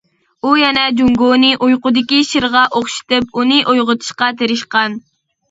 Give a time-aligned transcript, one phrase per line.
[0.43, 4.99] ئۇ يەنە جۇڭگونى ئۇيقۇدىكى شىرغا ئوخشىتىپ، ئۇنى ئويغىتىشقا تىرىشقان.